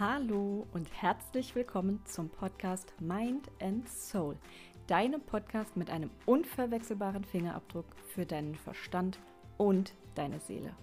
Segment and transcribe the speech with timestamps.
[0.00, 4.38] Hallo und herzlich willkommen zum Podcast Mind and Soul,
[4.86, 7.84] deinem Podcast mit einem unverwechselbaren Fingerabdruck
[8.14, 9.18] für deinen Verstand
[9.58, 10.74] und deine Seele.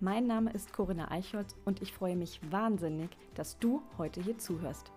[0.00, 4.90] Mein Name ist Corinna Eichholz und ich freue mich wahnsinnig, dass du heute hier zuhörst.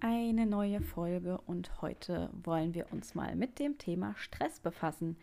[0.00, 5.16] Eine neue Folge und heute wollen wir uns mal mit dem Thema Stress befassen.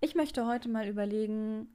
[0.00, 1.68] Ich möchte heute mal überlegen,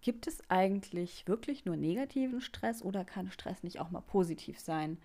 [0.00, 4.98] gibt es eigentlich wirklich nur negativen Stress oder kann Stress nicht auch mal positiv sein?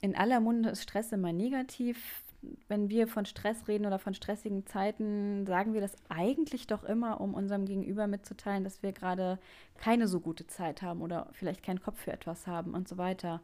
[0.00, 2.22] In aller Munde ist Stress immer negativ.
[2.68, 7.20] Wenn wir von Stress reden oder von stressigen Zeiten, sagen wir das eigentlich doch immer,
[7.20, 9.40] um unserem Gegenüber mitzuteilen, dass wir gerade
[9.76, 13.40] keine so gute Zeit haben oder vielleicht keinen Kopf für etwas haben und so weiter.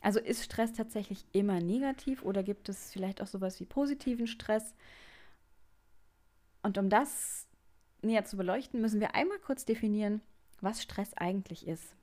[0.00, 4.74] Also ist Stress tatsächlich immer negativ oder gibt es vielleicht auch sowas wie positiven Stress?
[6.62, 7.46] Und um das
[8.02, 10.22] näher zu beleuchten, müssen wir einmal kurz definieren,
[10.60, 11.94] was Stress eigentlich ist.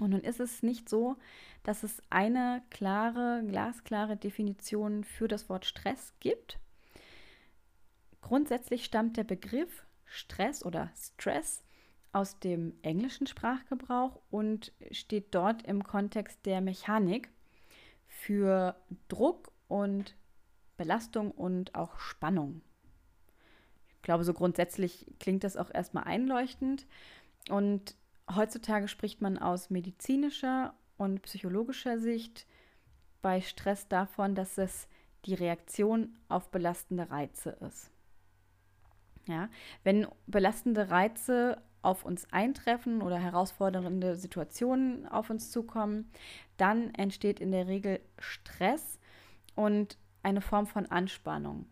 [0.00, 1.16] Und nun ist es nicht so,
[1.62, 6.58] dass es eine klare, glasklare Definition für das Wort Stress gibt.
[8.20, 11.63] Grundsätzlich stammt der Begriff Stress oder Stress
[12.14, 17.28] aus dem englischen Sprachgebrauch und steht dort im Kontext der Mechanik
[18.06, 18.76] für
[19.08, 20.14] Druck und
[20.76, 22.62] Belastung und auch Spannung.
[23.96, 26.86] Ich glaube, so grundsätzlich klingt das auch erstmal einleuchtend.
[27.48, 27.96] Und
[28.32, 32.46] heutzutage spricht man aus medizinischer und psychologischer Sicht
[33.22, 34.86] bei Stress davon, dass es
[35.24, 37.90] die Reaktion auf belastende Reize ist.
[39.26, 39.48] Ja,
[39.82, 46.10] wenn belastende Reize auf uns eintreffen oder herausfordernde Situationen auf uns zukommen,
[46.56, 48.98] dann entsteht in der Regel Stress
[49.54, 51.66] und eine Form von Anspannung.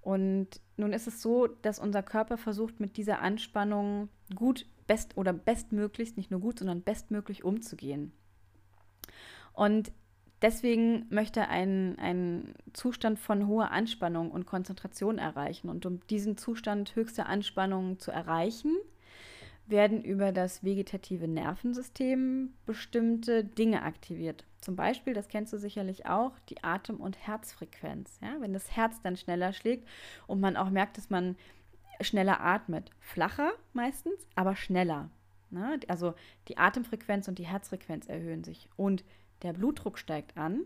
[0.00, 5.32] Und nun ist es so, dass unser Körper versucht, mit dieser Anspannung gut, best oder
[5.32, 8.12] bestmöglichst, nicht nur gut, sondern bestmöglich umzugehen.
[9.54, 9.92] Und
[10.42, 15.70] deswegen möchte einen, einen Zustand von hoher Anspannung und Konzentration erreichen.
[15.70, 18.76] Und um diesen Zustand höchster Anspannung zu erreichen,
[19.66, 24.44] werden über das vegetative Nervensystem bestimmte Dinge aktiviert.
[24.60, 28.18] Zum Beispiel, das kennst du sicherlich auch, die Atem- und Herzfrequenz.
[28.22, 28.36] Ja?
[28.40, 29.88] Wenn das Herz dann schneller schlägt
[30.26, 31.36] und man auch merkt, dass man
[32.00, 32.90] schneller atmet.
[32.98, 35.10] Flacher meistens, aber schneller.
[35.50, 35.80] Ne?
[35.88, 36.14] Also
[36.48, 39.04] die Atemfrequenz und die Herzfrequenz erhöhen sich und
[39.42, 40.62] der Blutdruck steigt an.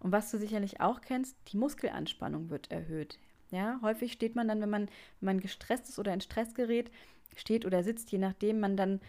[0.00, 3.18] Und was du sicherlich auch kennst, die Muskelanspannung wird erhöht.
[3.50, 4.88] Ja, häufig steht man dann, wenn man,
[5.20, 6.90] wenn man gestresst ist oder in Stress gerät,
[7.36, 9.00] steht oder sitzt, je nachdem, man dann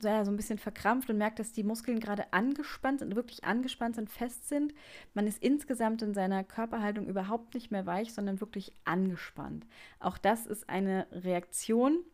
[0.00, 4.10] so ein bisschen verkrampft und merkt, dass die Muskeln gerade angespannt sind, wirklich angespannt sind,
[4.10, 4.74] fest sind.
[5.14, 9.66] Man ist insgesamt in seiner Körperhaltung überhaupt nicht mehr weich, sondern wirklich angespannt.
[9.98, 12.04] Auch das ist eine Reaktion,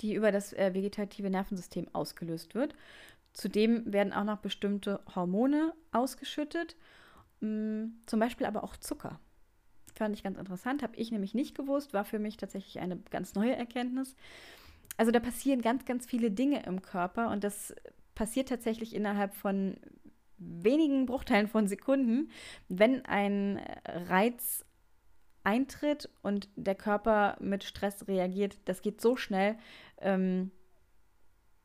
[0.00, 2.74] die über das äh, vegetative Nervensystem ausgelöst wird.
[3.32, 6.76] Zudem werden auch noch bestimmte Hormone ausgeschüttet,
[7.40, 9.20] mm, zum Beispiel aber auch Zucker.
[9.96, 13.34] Fand ich ganz interessant, habe ich nämlich nicht gewusst, war für mich tatsächlich eine ganz
[13.34, 14.14] neue Erkenntnis.
[14.98, 17.74] Also da passieren ganz, ganz viele Dinge im Körper und das
[18.14, 19.76] passiert tatsächlich innerhalb von
[20.38, 22.30] wenigen Bruchteilen von Sekunden,
[22.68, 24.66] wenn ein Reiz
[25.44, 28.58] eintritt und der Körper mit Stress reagiert.
[28.66, 29.56] Das geht so schnell.
[29.98, 30.50] Ähm,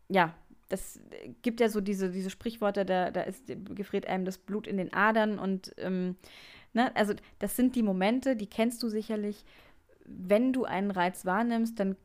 [0.07, 0.33] ja,
[0.69, 1.01] das
[1.41, 4.93] gibt ja so diese, diese Sprichworte, da, da ist gefriert einem das Blut in den
[4.93, 6.15] Adern und ähm,
[6.73, 6.95] Ne?
[6.95, 9.43] Also das sind die Momente, die kennst du sicherlich.
[10.05, 11.95] Wenn du einen Reiz wahrnimmst, dann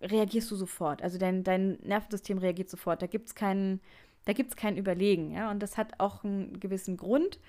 [0.00, 1.02] reagierst du sofort.
[1.02, 3.02] Also dein, dein Nervensystem reagiert sofort.
[3.02, 3.80] Da gibt es keinen,
[4.24, 5.30] da gibt's kein Überlegen.
[5.32, 5.50] Ja?
[5.50, 7.40] Und das hat auch einen gewissen Grund,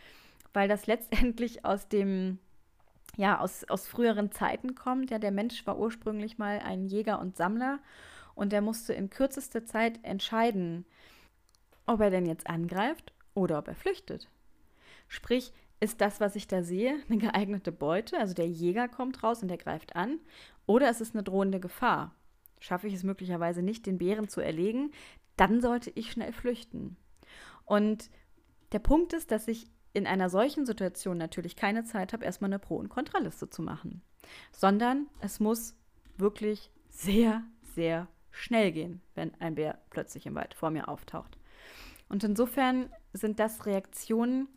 [0.53, 2.39] weil das letztendlich aus dem,
[3.15, 5.11] ja, aus, aus früheren Zeiten kommt.
[5.11, 7.79] Ja, der Mensch war ursprünglich mal ein Jäger und Sammler
[8.35, 10.85] und der musste in kürzester Zeit entscheiden,
[11.87, 14.29] ob er denn jetzt angreift oder ob er flüchtet.
[15.07, 18.17] Sprich, ist das, was ich da sehe, eine geeignete Beute?
[18.19, 20.19] Also der Jäger kommt raus und der greift an.
[20.65, 22.15] Oder ist es eine drohende Gefahr?
[22.59, 24.91] Schaffe ich es möglicherweise nicht, den Bären zu erlegen,
[25.35, 26.97] dann sollte ich schnell flüchten.
[27.65, 28.09] Und
[28.71, 32.59] der Punkt ist, dass ich in einer solchen Situation natürlich keine Zeit habe, erstmal eine
[32.59, 34.01] Pro- und Kontraliste zu machen,
[34.51, 35.75] sondern es muss
[36.17, 37.43] wirklich sehr,
[37.75, 41.37] sehr schnell gehen, wenn ein Bär plötzlich im Wald vor mir auftaucht.
[42.09, 44.47] Und insofern sind das Reaktionen,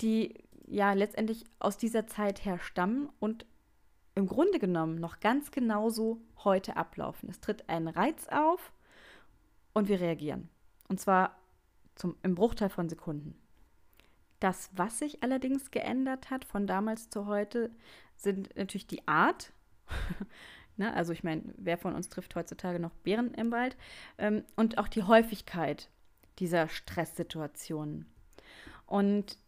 [0.00, 0.34] die
[0.66, 3.46] ja letztendlich aus dieser Zeit her stammen und
[4.14, 7.28] im Grunde genommen noch ganz genauso heute ablaufen.
[7.28, 8.72] Es tritt ein Reiz auf
[9.74, 10.48] und wir reagieren.
[10.88, 11.36] Und zwar
[11.94, 13.38] zum, im Bruchteil von Sekunden.
[14.40, 17.70] Das, was sich allerdings geändert hat von damals zu heute,
[18.16, 19.52] sind natürlich die Art.
[20.76, 20.92] ne?
[20.94, 23.76] Also ich meine, wer von uns trifft heutzutage noch Bären im Wald?
[24.18, 25.90] Ähm, und auch die Häufigkeit
[26.38, 28.06] dieser Stresssituationen.
[28.86, 29.38] Und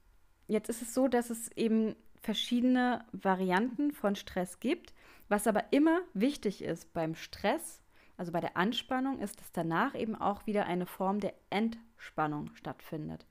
[0.48, 4.92] jetzt ist es so, dass es eben verschiedene Varianten von Stress gibt.
[5.28, 7.82] Was aber immer wichtig ist beim Stress,
[8.16, 13.26] also bei der Anspannung, ist, dass danach eben auch wieder eine Form der Entspannung stattfindet.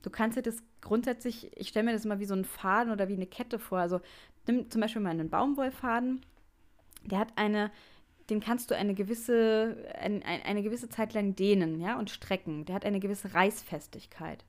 [0.00, 3.08] Du kannst dir das grundsätzlich, ich stelle mir das immer wie so einen Faden oder
[3.08, 3.78] wie eine Kette vor.
[3.78, 4.00] Also
[4.46, 6.24] nimm zum Beispiel mal einen Baumwollfaden,
[7.04, 7.70] der hat eine,
[8.30, 12.64] den kannst du eine gewisse, ein, eine gewisse Zeit lang dehnen ja, und strecken.
[12.64, 14.44] Der hat eine gewisse Reißfestigkeit.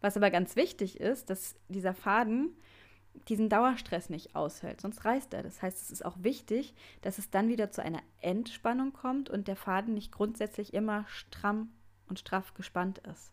[0.00, 2.56] Was aber ganz wichtig ist, dass dieser Faden
[3.28, 5.42] diesen Dauerstress nicht aushält, sonst reißt er.
[5.42, 9.48] Das heißt, es ist auch wichtig, dass es dann wieder zu einer Entspannung kommt und
[9.48, 11.72] der Faden nicht grundsätzlich immer stramm
[12.08, 13.32] und straff gespannt ist.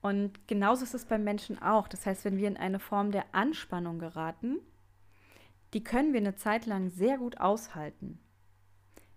[0.00, 1.86] Und genauso ist es beim Menschen auch.
[1.88, 4.58] Das heißt, wenn wir in eine Form der Anspannung geraten,
[5.74, 8.18] die können wir eine Zeit lang sehr gut aushalten.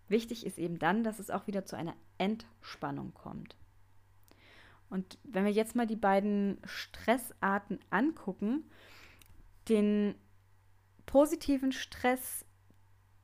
[0.07, 3.55] Wichtig ist eben dann, dass es auch wieder zu einer Entspannung kommt.
[4.93, 8.63] Und wenn wir jetzt mal die beiden Stressarten angucken,
[9.67, 10.13] den
[11.07, 12.45] positiven Stress,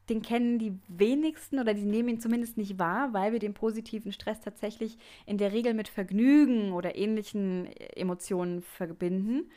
[0.09, 4.11] den kennen die wenigsten oder die nehmen ihn zumindest nicht wahr, weil wir den positiven
[4.11, 9.51] Stress tatsächlich in der Regel mit Vergnügen oder ähnlichen Emotionen verbinden.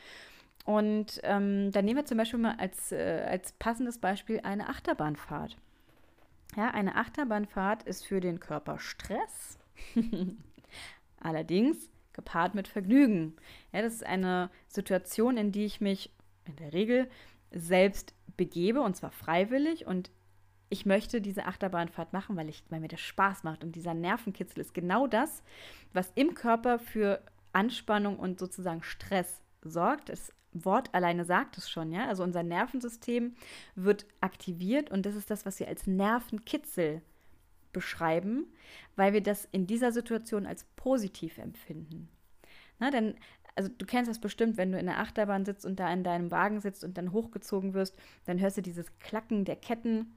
[0.67, 5.57] Und ähm, dann nehmen wir zum Beispiel mal als, äh, als passendes Beispiel eine Achterbahnfahrt.
[6.59, 9.59] Ja, eine Achterbahnfahrt ist für den Körper Stress.
[11.21, 13.37] Allerdings gepaart mit Vergnügen.
[13.73, 16.11] Ja, das ist eine Situation, in die ich mich
[16.45, 17.09] in der Regel
[17.51, 20.11] selbst begebe und zwar freiwillig und
[20.69, 24.61] ich möchte diese Achterbahnfahrt machen, weil, ich, weil mir das Spaß macht und dieser Nervenkitzel
[24.61, 25.43] ist genau das,
[25.93, 27.23] was im Körper für
[27.53, 30.09] Anspannung und sozusagen Stress sorgt.
[30.09, 32.09] Das Wort alleine sagt es schon, ja.
[32.09, 33.35] Also unser Nervensystem
[33.75, 37.03] wird aktiviert und das ist das, was wir als Nervenkitzel
[37.73, 38.47] beschreiben,
[38.97, 42.09] weil wir das in dieser Situation als positiv empfinden.
[42.79, 43.15] Na, denn,
[43.55, 46.31] also du kennst das bestimmt, wenn du in der Achterbahn sitzt und da in deinem
[46.31, 50.15] Wagen sitzt und dann hochgezogen wirst, dann hörst du dieses Klacken der Ketten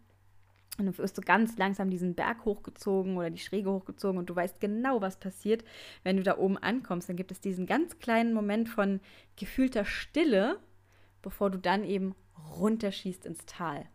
[0.78, 4.36] und dann wirst du ganz langsam diesen Berg hochgezogen oder die Schräge hochgezogen und du
[4.36, 5.63] weißt genau, was passiert,
[6.04, 7.07] wenn du da oben ankommst.
[7.07, 9.00] Dann gibt es diesen ganz kleinen Moment von
[9.38, 10.60] gefühlter Stille,
[11.22, 12.13] bevor du dann eben
[12.57, 13.86] runterschießt ins Tal.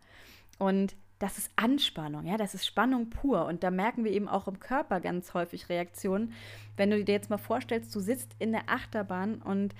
[0.57, 3.45] Und das ist Anspannung, ja, das ist Spannung pur.
[3.45, 6.33] Und da merken wir eben auch im Körper ganz häufig Reaktionen.
[6.77, 9.75] Wenn du dir jetzt mal vorstellst, du sitzt in der Achterbahn und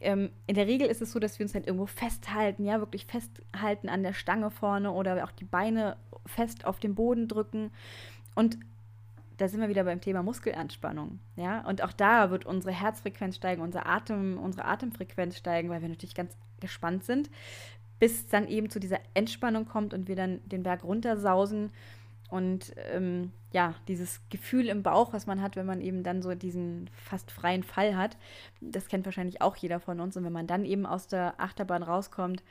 [0.00, 3.06] ähm, in der Regel ist es so, dass wir uns halt irgendwo festhalten, ja, wirklich
[3.06, 5.96] festhalten an der Stange vorne oder auch die Beine
[6.26, 7.70] fest auf den Boden drücken.
[8.34, 8.58] Und
[9.36, 11.64] da sind wir wieder beim Thema Muskelanspannung, ja.
[11.64, 16.16] Und auch da wird unsere Herzfrequenz steigen, unser Atem, unsere Atemfrequenz steigen, weil wir natürlich
[16.16, 17.30] ganz gespannt sind
[18.02, 21.70] bis es dann eben zu dieser Entspannung kommt und wir dann den Berg runtersausen.
[22.30, 26.34] Und ähm, ja, dieses Gefühl im Bauch, was man hat, wenn man eben dann so
[26.34, 28.16] diesen fast freien Fall hat,
[28.60, 30.16] das kennt wahrscheinlich auch jeder von uns.
[30.16, 32.42] Und wenn man dann eben aus der Achterbahn rauskommt,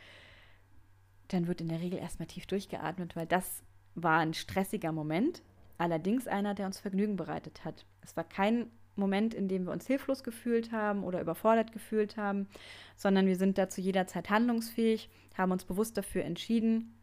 [1.27, 3.62] dann wird in der Regel erstmal tief durchgeatmet, weil das
[3.94, 5.42] war ein stressiger Moment,
[5.77, 7.85] allerdings einer, der uns Vergnügen bereitet hat.
[7.99, 12.48] Es war kein Moment, in dem wir uns hilflos gefühlt haben oder überfordert gefühlt haben,
[12.95, 16.94] sondern wir sind dazu jederzeit handlungsfähig, haben uns bewusst dafür entschieden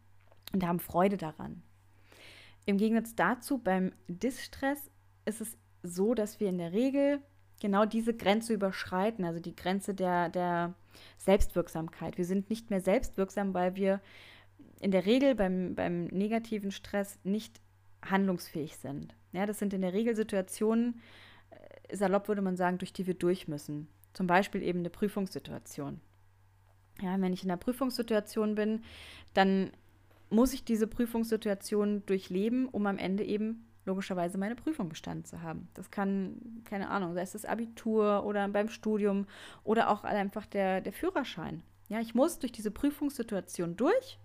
[0.53, 1.61] und haben Freude daran.
[2.65, 4.91] Im Gegensatz dazu beim Distress
[5.25, 7.19] ist es so, dass wir in der Regel
[7.59, 10.73] genau diese Grenze überschreiten, also die Grenze der, der
[11.17, 12.17] Selbstwirksamkeit.
[12.17, 14.01] Wir sind nicht mehr selbstwirksam, weil wir
[14.79, 17.59] in der Regel beim, beim negativen Stress nicht
[18.03, 19.15] handlungsfähig sind.
[19.33, 21.01] Ja, das sind in der Regel Situationen,
[21.91, 23.87] salopp würde man sagen, durch die wir durch müssen.
[24.13, 26.01] Zum Beispiel eben eine Prüfungssituation.
[27.01, 28.83] Ja, wenn ich in einer Prüfungssituation bin,
[29.33, 29.71] dann
[30.29, 35.67] muss ich diese Prüfungssituation durchleben, um am Ende eben logischerweise meine Prüfung bestanden zu haben.
[35.73, 39.25] Das kann, keine Ahnung, sei es das Abitur oder beim Studium
[39.63, 41.63] oder auch einfach der, der Führerschein.
[41.87, 44.19] Ja, ich muss durch diese Prüfungssituation durch,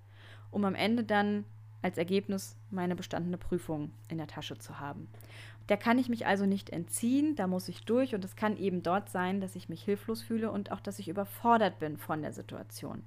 [0.50, 1.44] um am Ende dann
[1.80, 5.08] als Ergebnis meine bestandene Prüfung in der Tasche zu haben.
[5.68, 8.82] Der kann ich mich also nicht entziehen, da muss ich durch und es kann eben
[8.82, 12.32] dort sein, dass ich mich hilflos fühle und auch, dass ich überfordert bin von der
[12.32, 13.02] Situation.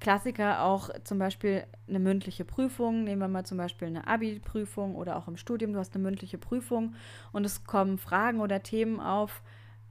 [0.00, 3.04] Klassiker auch zum Beispiel eine mündliche Prüfung.
[3.04, 5.72] Nehmen wir mal zum Beispiel eine Abi-Prüfung oder auch im Studium.
[5.72, 6.94] Du hast eine mündliche Prüfung
[7.32, 9.42] und es kommen Fragen oder Themen auf,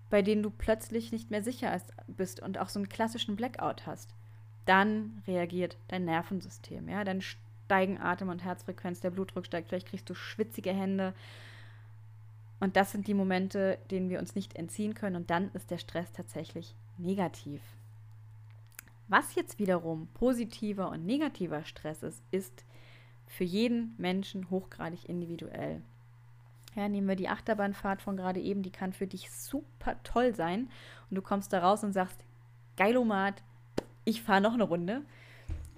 [0.09, 1.75] bei denen du plötzlich nicht mehr sicher
[2.07, 4.13] bist und auch so einen klassischen Blackout hast.
[4.65, 6.89] dann reagiert dein Nervensystem.
[6.89, 7.03] Ja?
[7.03, 7.21] Dann
[7.65, 11.13] steigen Atem- und Herzfrequenz, der Blutdruck steigt, vielleicht kriegst du schwitzige Hände.
[12.59, 15.15] Und das sind die Momente, denen wir uns nicht entziehen können.
[15.15, 17.61] Und dann ist der Stress tatsächlich negativ.
[19.07, 22.63] Was jetzt wiederum positiver und negativer Stress ist, ist
[23.27, 25.81] für jeden Menschen hochgradig individuell.
[26.75, 30.69] Ja, nehmen wir die Achterbahnfahrt von gerade eben, die kann für dich super toll sein.
[31.09, 32.17] Und du kommst da raus und sagst,
[32.77, 33.43] geilomat,
[34.03, 35.01] ich fahre noch eine Runde.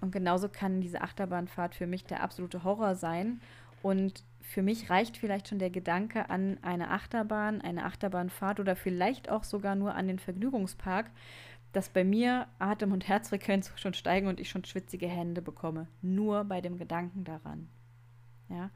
[0.01, 3.41] Und genauso kann diese Achterbahnfahrt für mich der absolute Horror sein.
[3.81, 9.29] Und für mich reicht vielleicht schon der Gedanke an eine Achterbahn, eine Achterbahnfahrt oder vielleicht
[9.29, 11.09] auch sogar nur an den Vergnügungspark,
[11.73, 15.87] dass bei mir Atem- und Herzfrequenz schon steigen und ich schon schwitzige Hände bekomme.
[16.01, 17.67] Nur bei dem Gedanken daran.
[18.49, 18.69] Ja.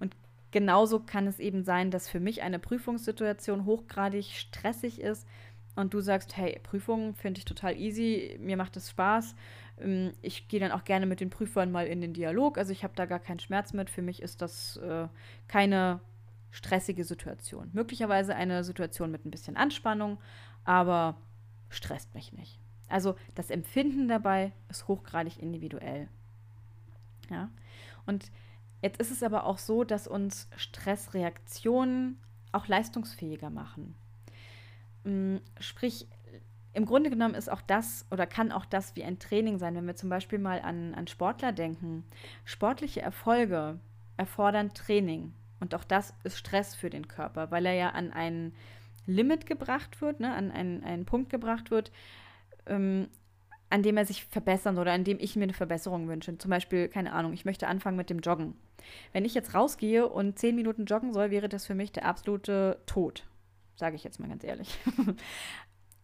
[0.00, 0.16] Und
[0.50, 5.26] genauso kann es eben sein, dass für mich eine Prüfungssituation hochgradig stressig ist
[5.78, 9.34] und du sagst, hey, Prüfungen finde ich total easy, mir macht es Spaß.
[9.80, 12.58] Ähm, ich gehe dann auch gerne mit den Prüfern mal in den Dialog.
[12.58, 13.88] Also ich habe da gar keinen Schmerz mit.
[13.88, 15.06] Für mich ist das äh,
[15.46, 16.00] keine
[16.50, 17.70] stressige Situation.
[17.72, 20.18] Möglicherweise eine Situation mit ein bisschen Anspannung,
[20.64, 21.16] aber
[21.68, 22.58] stresst mich nicht.
[22.88, 26.08] Also das Empfinden dabei ist hochgradig individuell.
[27.30, 27.50] Ja.
[28.04, 28.32] Und
[28.82, 32.18] jetzt ist es aber auch so, dass uns Stressreaktionen
[32.50, 33.94] auch leistungsfähiger machen.
[35.08, 36.06] Mm, sprich,
[36.74, 39.86] im Grunde genommen ist auch das oder kann auch das wie ein Training sein, wenn
[39.86, 42.04] wir zum Beispiel mal an, an Sportler denken.
[42.44, 43.80] Sportliche Erfolge
[44.16, 45.32] erfordern Training.
[45.60, 48.52] Und auch das ist Stress für den Körper, weil er ja an ein
[49.06, 51.90] Limit gebracht wird, ne, an einen, einen Punkt gebracht wird,
[52.66, 53.08] ähm,
[53.70, 56.36] an dem er sich verbessern oder an dem ich mir eine Verbesserung wünsche.
[56.36, 58.54] Zum Beispiel, keine Ahnung, ich möchte anfangen mit dem Joggen.
[59.12, 62.78] Wenn ich jetzt rausgehe und zehn Minuten joggen soll, wäre das für mich der absolute
[62.86, 63.24] Tod
[63.78, 64.78] sage ich jetzt mal ganz ehrlich.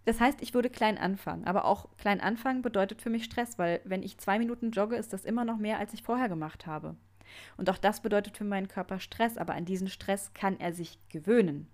[0.07, 1.45] Das heißt, ich würde klein anfangen.
[1.45, 5.12] Aber auch klein anfangen bedeutet für mich Stress, weil wenn ich zwei Minuten jogge, ist
[5.12, 6.95] das immer noch mehr, als ich vorher gemacht habe.
[7.57, 10.99] Und auch das bedeutet für meinen Körper Stress, aber an diesen Stress kann er sich
[11.09, 11.69] gewöhnen.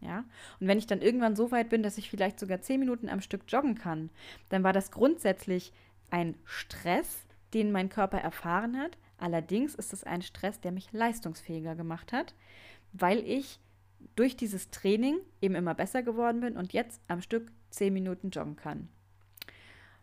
[0.00, 0.24] Ja?
[0.60, 3.20] Und wenn ich dann irgendwann so weit bin, dass ich vielleicht sogar zehn Minuten am
[3.20, 4.10] Stück joggen kann,
[4.48, 5.72] dann war das grundsätzlich
[6.10, 8.96] ein Stress, den mein Körper erfahren hat.
[9.18, 12.34] Allerdings ist es ein Stress, der mich leistungsfähiger gemacht hat,
[12.92, 13.58] weil ich
[14.18, 18.56] durch dieses Training eben immer besser geworden bin und jetzt am Stück zehn Minuten joggen
[18.56, 18.88] kann.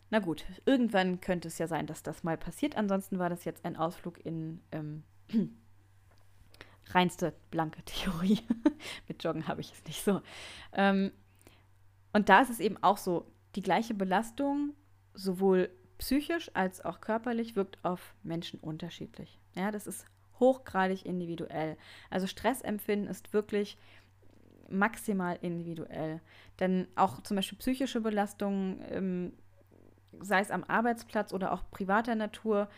[0.10, 2.78] Na gut, irgendwann könnte es ja sein, dass das mal passiert.
[2.78, 5.04] Ansonsten war das jetzt ein Ausflug in ähm,
[6.88, 8.40] reinste blanke Theorie.
[9.08, 10.22] Mit Joggen habe ich es nicht so.
[10.72, 11.12] Ähm,
[12.14, 14.74] und da ist es eben auch so, die gleiche Belastung,
[15.14, 19.40] sowohl psychisch als auch körperlich, wirkt auf Menschen unterschiedlich.
[19.56, 20.06] Ja, das ist
[20.40, 21.78] hochgradig individuell.
[22.10, 23.78] Also Stressempfinden ist wirklich
[24.70, 26.22] maximal individuell.
[26.60, 29.34] Denn auch zum Beispiel psychische Belastungen, ähm,
[30.20, 32.70] sei es am Arbeitsplatz oder auch privater Natur,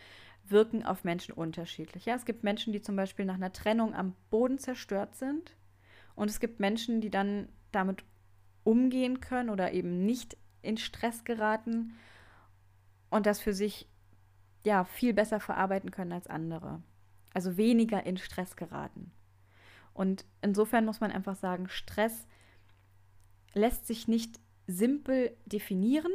[0.44, 2.06] wirken auf Menschen unterschiedlich.
[2.06, 5.54] Ja, es gibt Menschen, die zum Beispiel nach einer Trennung am Boden zerstört sind.
[6.14, 8.02] Und es gibt Menschen, die dann damit
[8.64, 11.94] umgehen können oder eben nicht in Stress geraten
[13.10, 13.88] und das für sich
[14.64, 16.82] ja viel besser verarbeiten können als andere
[17.38, 19.12] also weniger in Stress geraten.
[19.98, 22.28] Und insofern muss man einfach sagen, Stress
[23.52, 24.38] lässt sich nicht
[24.68, 26.12] simpel definieren.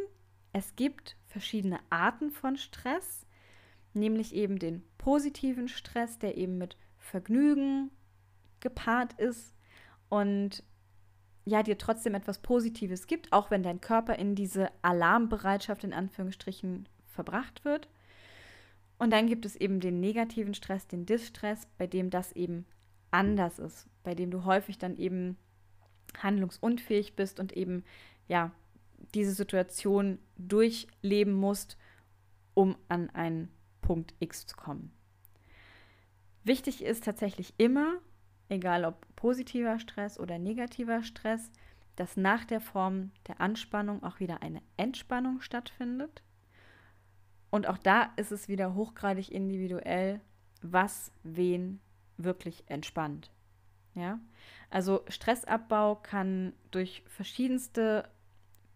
[0.53, 3.25] Es gibt verschiedene Arten von Stress,
[3.93, 7.91] nämlich eben den positiven Stress, der eben mit Vergnügen
[8.61, 9.53] gepaart ist
[10.07, 10.63] und
[11.43, 16.87] ja, dir trotzdem etwas Positives gibt, auch wenn dein Körper in diese Alarmbereitschaft in Anführungsstrichen
[17.05, 17.89] verbracht wird.
[18.97, 22.65] Und dann gibt es eben den negativen Stress, den Distress, bei dem das eben
[23.13, 25.37] anders ist, bei dem du häufig dann eben
[26.21, 27.83] handlungsunfähig bist und eben
[28.27, 28.51] ja
[29.13, 31.77] diese Situation durchleben musst,
[32.53, 33.49] um an einen
[33.81, 34.91] Punkt X zu kommen.
[36.43, 37.99] Wichtig ist tatsächlich immer,
[38.49, 41.51] egal ob positiver Stress oder negativer Stress,
[41.95, 46.21] dass nach der Form der Anspannung auch wieder eine Entspannung stattfindet.
[47.49, 50.19] Und auch da ist es wieder hochgradig individuell,
[50.61, 51.79] was wen
[52.23, 53.31] wirklich entspannt.
[53.95, 54.19] Ja?
[54.69, 58.07] Also Stressabbau kann durch verschiedenste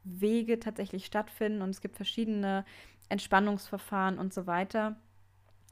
[0.04, 2.66] Wege tatsächlich stattfinden und es gibt verschiedene
[3.10, 4.96] Entspannungsverfahren und so weiter.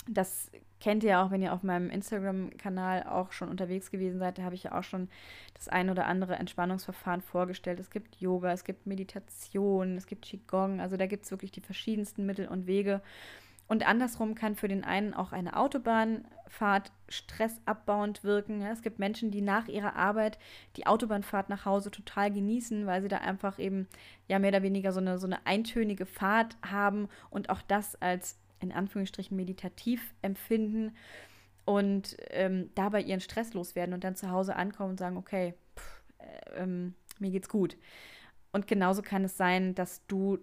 [0.08, 4.38] Das kennt ihr auch, wenn ihr auf meinem Instagram-Kanal auch schon unterwegs gewesen seid.
[4.38, 5.10] Da habe ich ja auch schon
[5.56, 7.80] das ein oder andere Entspannungsverfahren vorgestellt.
[7.80, 10.82] Es gibt Yoga, es gibt Meditation, es gibt Qigong.
[10.82, 13.02] Also da gibt es wirklich die verschiedensten Mittel und Wege.
[13.68, 18.62] Und andersrum kann für den einen auch eine Autobahnfahrt stressabbauend wirken.
[18.62, 20.38] Es gibt Menschen, die nach ihrer Arbeit
[20.76, 23.88] die Autobahnfahrt nach Hause total genießen, weil sie da einfach eben
[24.28, 28.38] ja mehr oder weniger so eine, so eine eintönige Fahrt haben und auch das als
[28.60, 30.96] in Anführungsstrichen meditativ empfinden
[31.66, 36.04] und ähm, dabei ihren Stress loswerden und dann zu Hause ankommen und sagen, okay, pff,
[36.20, 37.78] äh, ähm, mir geht's gut.
[38.52, 40.40] Und genauso kann es sein, dass du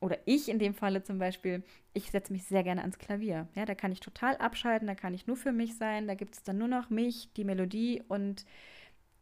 [0.00, 1.62] oder ich in dem Falle zum Beispiel,
[1.92, 3.48] ich setze mich sehr gerne ans Klavier.
[3.54, 6.34] Ja, da kann ich total abschalten, da kann ich nur für mich sein, da gibt
[6.34, 8.44] es dann nur noch mich, die Melodie und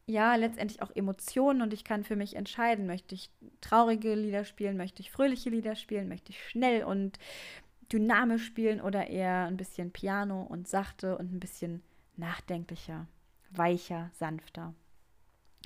[0.09, 3.31] ja, letztendlich auch Emotionen und ich kann für mich entscheiden, möchte ich
[3.61, 7.19] traurige Lieder spielen, möchte ich fröhliche Lieder spielen, möchte ich schnell und
[7.93, 11.83] dynamisch spielen oder eher ein bisschen Piano und sachte und ein bisschen
[12.17, 13.09] nachdenklicher,
[13.51, 14.75] weicher, sanfter.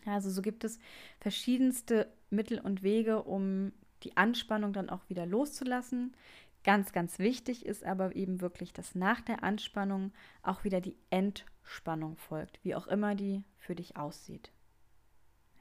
[0.07, 0.79] Also so gibt es
[1.21, 6.15] verschiedenste Mittel und Wege, um die Anspannung dann auch wieder loszulassen.
[6.63, 12.17] Ganz, ganz wichtig ist aber eben wirklich, dass nach der Anspannung auch wieder die Entspannung
[12.17, 14.53] folgt, wie auch immer die für dich aussieht.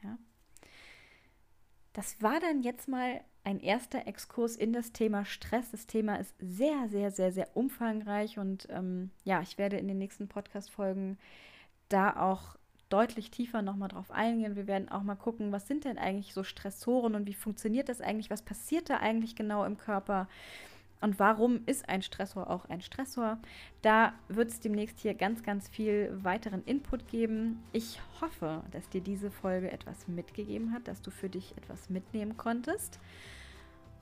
[0.04, 0.18] Ja?
[1.94, 5.72] Das war dann jetzt mal ein erster Exkurs in das Thema Stress.
[5.72, 9.98] Das Thema ist sehr, sehr, sehr, sehr umfangreich und ähm, ja, ich werde in den
[9.98, 11.18] nächsten Podcast-Folgen
[11.88, 12.59] da auch
[12.90, 14.56] deutlich tiefer nochmal drauf eingehen.
[14.56, 18.02] Wir werden auch mal gucken, was sind denn eigentlich so Stressoren und wie funktioniert das
[18.02, 18.30] eigentlich?
[18.30, 20.28] Was passiert da eigentlich genau im Körper?
[21.02, 23.38] Und warum ist ein Stressor auch ein Stressor?
[23.82, 27.64] Da wird es demnächst hier ganz, ganz viel weiteren Input geben.
[27.72, 32.36] Ich hoffe, dass dir diese Folge etwas mitgegeben hat, dass du für dich etwas mitnehmen
[32.36, 33.00] konntest.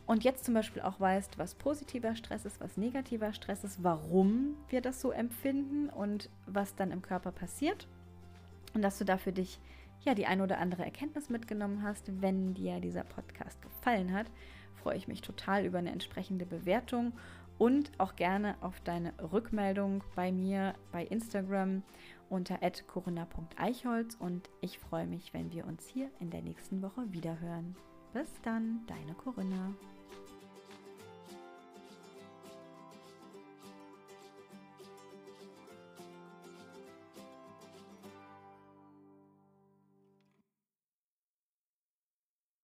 [0.08, 4.56] Und jetzt zum Beispiel auch weißt, was positiver Stress ist, was negativer Stress ist, warum
[4.70, 7.88] wir das so empfinden und was dann im Körper passiert
[8.78, 9.60] und dass du da für dich
[10.06, 12.22] ja die ein oder andere Erkenntnis mitgenommen hast.
[12.22, 14.28] Wenn dir dieser Podcast gefallen hat,
[14.76, 17.14] freue ich mich total über eine entsprechende Bewertung
[17.58, 21.82] und auch gerne auf deine Rückmeldung bei mir bei Instagram
[22.30, 27.76] unter corinna.eichholz und ich freue mich, wenn wir uns hier in der nächsten Woche wiederhören.
[28.14, 29.74] Bis dann, deine Corinna.